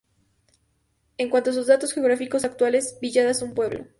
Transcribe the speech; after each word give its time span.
En 1.19 1.29
cuanto 1.29 1.51
a 1.51 1.53
sus 1.53 1.67
datos 1.67 1.93
geográficos 1.93 2.43
actuales, 2.43 2.97
Villada 3.03 3.29
es 3.29 3.43
un 3.43 3.53
pueblo. 3.53 3.85